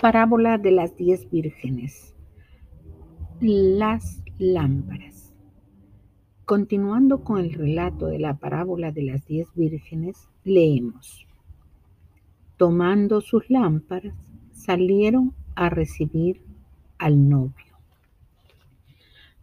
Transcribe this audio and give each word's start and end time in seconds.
Parábola 0.00 0.56
de 0.56 0.70
las 0.70 0.96
diez 0.96 1.30
vírgenes. 1.30 2.14
Las 3.38 4.22
lámparas. 4.38 5.34
Continuando 6.46 7.22
con 7.22 7.38
el 7.38 7.52
relato 7.52 8.06
de 8.06 8.18
la 8.18 8.38
parábola 8.38 8.92
de 8.92 9.02
las 9.02 9.26
diez 9.26 9.54
vírgenes, 9.54 10.26
leemos. 10.42 11.26
Tomando 12.56 13.20
sus 13.20 13.50
lámparas, 13.50 14.16
salieron 14.52 15.34
a 15.54 15.68
recibir 15.68 16.40
al 16.96 17.28
novio. 17.28 17.76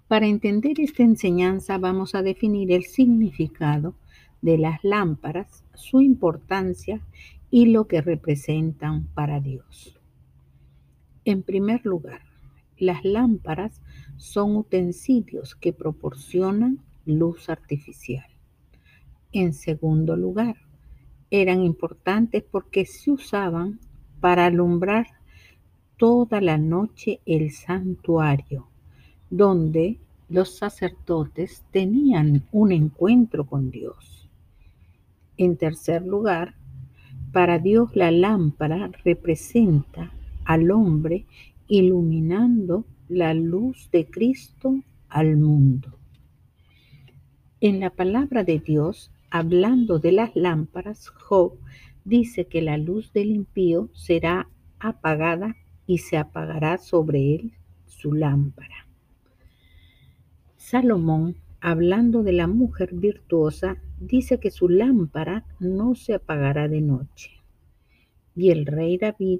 Para 0.08 0.26
entender 0.26 0.80
esta 0.80 1.04
enseñanza 1.04 1.78
vamos 1.78 2.16
a 2.16 2.24
definir 2.24 2.72
el 2.72 2.86
significado 2.86 3.94
de 4.42 4.58
las 4.58 4.84
lámparas, 4.84 5.64
su 5.76 6.02
importancia 6.02 7.00
y 7.52 7.68
lo 7.68 7.86
que 7.86 8.02
representan 8.02 9.06
para 9.14 9.40
Dios. 9.40 9.97
En 11.28 11.44
primer 11.44 11.86
lugar, 11.86 12.22
las 12.78 13.04
lámparas 13.04 13.82
son 14.16 14.56
utensilios 14.56 15.58
que 15.58 15.74
proporcionan 15.74 16.80
luz 17.06 17.50
artificial. 17.50 18.26
En 19.34 19.54
segundo 19.54 20.16
lugar, 20.16 20.56
eran 21.30 21.64
importantes 21.64 22.46
porque 22.50 22.86
se 22.86 23.12
usaban 23.12 23.82
para 24.22 24.46
alumbrar 24.46 25.08
toda 25.98 26.40
la 26.40 26.58
noche 26.58 27.20
el 27.26 27.52
santuario, 27.52 28.70
donde 29.30 30.00
los 30.30 30.56
sacerdotes 30.56 31.66
tenían 31.72 32.48
un 32.54 32.72
encuentro 32.72 33.46
con 33.46 33.70
Dios. 33.70 34.30
En 35.36 35.58
tercer 35.58 36.04
lugar, 36.04 36.56
para 37.34 37.60
Dios 37.60 37.94
la 37.98 38.12
lámpara 38.12 38.92
representa 39.04 40.14
al 40.48 40.72
hombre 40.72 41.26
iluminando 41.68 42.86
la 43.10 43.34
luz 43.34 43.90
de 43.92 44.06
Cristo 44.06 44.82
al 45.10 45.36
mundo. 45.36 46.00
En 47.60 47.82
la 47.82 47.90
palabra 47.90 48.46
de 48.46 48.60
Dios, 48.60 49.12
hablando 49.30 50.00
de 50.00 50.14
las 50.14 50.36
lámparas, 50.36 51.10
Job 51.10 51.60
dice 52.06 52.46
que 52.46 52.62
la 52.62 52.78
luz 52.78 53.12
del 53.12 53.32
impío 53.32 53.90
será 53.94 54.48
apagada 54.80 55.58
y 55.86 55.98
se 55.98 56.16
apagará 56.18 56.78
sobre 56.78 57.36
él 57.36 57.54
su 57.86 58.14
lámpara. 58.14 58.88
Salomón, 60.56 61.36
hablando 61.60 62.24
de 62.24 62.32
la 62.32 62.48
mujer 62.48 62.94
virtuosa, 62.94 63.82
dice 64.00 64.40
que 64.40 64.52
su 64.52 64.70
lámpara 64.70 65.46
no 65.60 65.96
se 65.96 66.14
apagará 66.14 66.70
de 66.70 66.80
noche. 66.80 67.32
Y 68.34 68.52
el 68.52 68.66
rey 68.66 68.98
David 68.98 69.40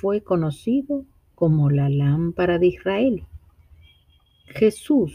fue 0.00 0.20
conocido 0.20 1.04
como 1.34 1.70
la 1.70 1.88
lámpara 1.88 2.60
de 2.60 2.68
Israel. 2.68 3.24
Jesús, 4.46 5.12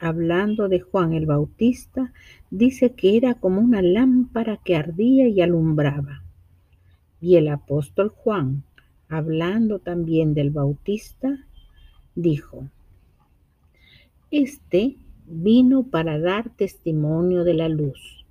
hablando 0.00 0.70
de 0.70 0.80
Juan 0.80 1.12
el 1.12 1.26
Bautista, 1.26 2.14
dice 2.50 2.94
que 2.94 3.18
era 3.18 3.34
como 3.34 3.60
una 3.60 3.82
lámpara 3.82 4.56
que 4.56 4.74
ardía 4.74 5.28
y 5.28 5.42
alumbraba. 5.42 6.22
Y 7.20 7.36
el 7.36 7.48
apóstol 7.48 8.08
Juan, 8.08 8.64
hablando 9.08 9.80
también 9.80 10.32
del 10.32 10.50
Bautista, 10.50 11.46
dijo, 12.14 12.68
Este 14.30 14.96
vino 15.26 15.84
para 15.84 16.18
dar 16.18 16.48
testimonio 16.56 17.44
de 17.44 17.54
la 17.54 17.68
luz. 17.68 18.24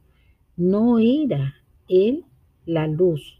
No 0.57 0.97
era 0.97 1.55
él 1.87 2.25
la 2.65 2.87
luz, 2.87 3.39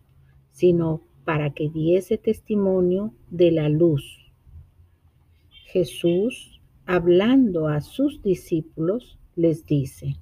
sino 0.52 1.02
para 1.25 1.52
que 1.52 1.69
diese 1.69 2.17
testimonio 2.17 3.14
de 3.30 3.52
la 3.52 3.69
luz. 3.69 4.31
Jesús, 5.66 6.59
hablando 6.86 7.67
a 7.67 7.81
sus 7.81 8.22
discípulos, 8.22 9.17
les 9.36 9.66
dice, 9.66 10.17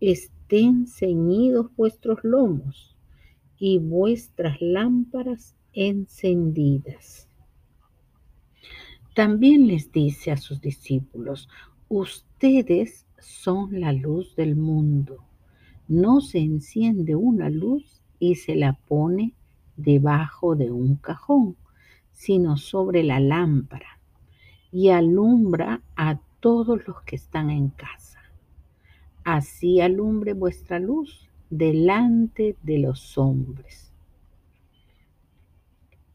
estén 0.00 0.86
ceñidos 0.86 1.74
vuestros 1.76 2.18
lomos 2.24 2.96
y 3.58 3.78
vuestras 3.78 4.60
lámparas 4.60 5.54
encendidas. 5.72 7.28
También 9.14 9.68
les 9.68 9.92
dice 9.92 10.32
a 10.32 10.36
sus 10.36 10.60
discípulos, 10.60 11.48
ustedes 11.88 13.06
son 13.20 13.80
la 13.80 13.92
luz 13.92 14.34
del 14.34 14.56
mundo. 14.56 15.18
No 15.86 16.20
se 16.20 16.38
enciende 16.38 17.14
una 17.14 17.48
luz 17.48 18.02
y 18.18 18.34
se 18.34 18.56
la 18.56 18.72
pone 18.72 19.34
debajo 19.76 20.56
de 20.56 20.70
un 20.70 20.96
cajón, 20.96 21.56
sino 22.12 22.56
sobre 22.56 23.02
la 23.02 23.20
lámpara, 23.20 23.98
y 24.72 24.90
alumbra 24.90 25.82
a 25.96 26.18
todos 26.40 26.86
los 26.86 27.02
que 27.02 27.16
están 27.16 27.50
en 27.50 27.68
casa. 27.70 28.20
Así 29.24 29.80
alumbre 29.80 30.32
vuestra 30.32 30.78
luz 30.78 31.28
delante 31.50 32.56
de 32.62 32.78
los 32.78 33.16
hombres. 33.16 33.92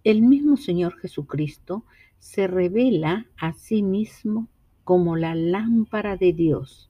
El 0.03 0.21
mismo 0.21 0.57
Señor 0.57 0.97
Jesucristo 0.99 1.83
se 2.19 2.47
revela 2.47 3.27
a 3.37 3.53
sí 3.53 3.83
mismo 3.83 4.47
como 4.83 5.15
la 5.15 5.35
lámpara 5.35 6.17
de 6.17 6.33
Dios 6.33 6.89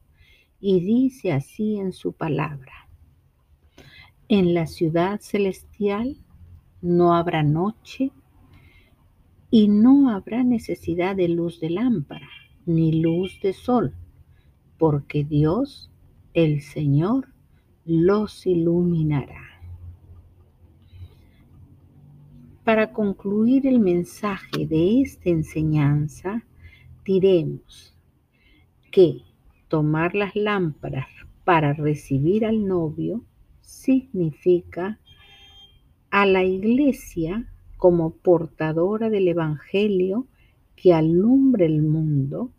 y 0.59 0.81
dice 0.81 1.31
así 1.31 1.77
en 1.77 1.93
su 1.93 2.13
palabra. 2.13 2.87
En 4.27 4.53
la 4.53 4.67
ciudad 4.67 5.19
celestial 5.21 6.17
no 6.81 7.15
habrá 7.15 7.43
noche 7.43 8.11
y 9.51 9.67
no 9.67 10.09
habrá 10.09 10.43
necesidad 10.43 11.15
de 11.15 11.27
luz 11.27 11.59
de 11.59 11.69
lámpara 11.69 12.29
ni 12.65 13.01
luz 13.01 13.39
de 13.41 13.53
sol, 13.53 13.95
porque 14.77 15.23
Dios, 15.23 15.91
el 16.33 16.61
Señor, 16.61 17.29
los 17.85 18.45
iluminará. 18.45 19.41
Para 22.63 22.93
concluir 22.93 23.65
el 23.65 23.79
mensaje 23.79 24.67
de 24.67 25.01
esta 25.01 25.29
enseñanza, 25.29 26.45
diremos 27.03 27.95
que 28.91 29.23
tomar 29.67 30.13
las 30.13 30.35
lámparas 30.35 31.07
para 31.43 31.73
recibir 31.73 32.45
al 32.45 32.67
novio 32.67 33.23
significa 33.61 34.99
a 36.11 36.25
la 36.25 36.43
iglesia 36.43 37.45
como 37.77 38.11
portadora 38.11 39.09
del 39.09 39.27
Evangelio 39.27 40.27
que 40.75 40.93
alumbre 40.93 41.65
el 41.65 41.81
mundo, 41.81 42.51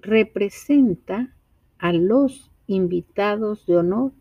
representa 0.00 1.34
a 1.78 1.92
los 1.92 2.50
invitados 2.66 3.66
de 3.66 3.76
honor 3.76 4.12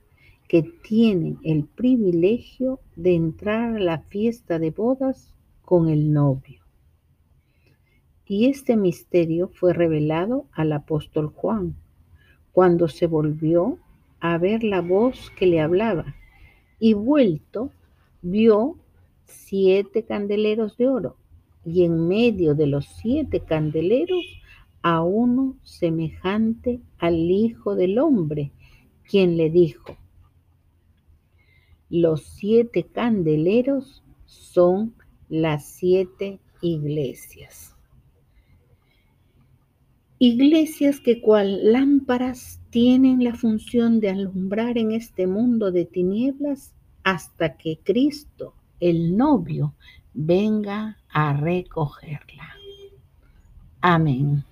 que 0.47 0.63
tienen 0.63 1.39
el 1.43 1.65
privilegio 1.65 2.79
de 2.95 3.15
entrar 3.15 3.75
a 3.75 3.79
la 3.79 3.99
fiesta 3.99 4.59
de 4.59 4.71
bodas 4.71 5.33
con 5.63 5.89
el 5.89 6.11
novio. 6.11 6.61
Y 8.25 8.47
este 8.47 8.77
misterio 8.77 9.49
fue 9.49 9.73
revelado 9.73 10.45
al 10.51 10.73
apóstol 10.73 11.27
Juan 11.27 11.75
cuando 12.51 12.87
se 12.87 13.07
volvió 13.07 13.77
a 14.19 14.37
ver 14.37 14.63
la 14.63 14.81
voz 14.81 15.31
que 15.37 15.45
le 15.45 15.61
hablaba 15.61 16.15
y 16.79 16.93
vuelto 16.93 17.71
vio 18.21 18.77
siete 19.25 20.03
candeleros 20.03 20.77
de 20.77 20.87
oro 20.87 21.17
y 21.65 21.83
en 21.83 22.07
medio 22.07 22.55
de 22.55 22.67
los 22.67 22.85
siete 22.85 23.41
candeleros 23.41 24.25
a 24.81 25.03
uno 25.03 25.55
semejante 25.63 26.81
al 26.97 27.15
Hijo 27.15 27.75
del 27.75 27.99
Hombre, 27.99 28.51
quien 29.07 29.37
le 29.37 29.49
dijo, 29.49 29.97
los 31.89 32.23
siete 32.23 32.83
candeleros 32.83 34.03
son 34.25 34.95
las 35.29 35.65
siete 35.65 36.39
iglesias. 36.61 37.75
Iglesias 40.17 40.99
que 40.99 41.19
cual 41.19 41.71
lámparas 41.73 42.61
tienen 42.69 43.23
la 43.23 43.35
función 43.35 43.99
de 43.99 44.09
alumbrar 44.09 44.77
en 44.77 44.91
este 44.91 45.27
mundo 45.27 45.71
de 45.71 45.85
tinieblas 45.85 46.73
hasta 47.03 47.57
que 47.57 47.79
Cristo, 47.83 48.53
el 48.79 49.15
novio, 49.15 49.73
venga 50.13 50.97
a 51.09 51.33
recogerla. 51.33 52.55
Amén. 53.81 54.43